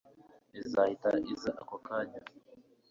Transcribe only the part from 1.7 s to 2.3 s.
kanya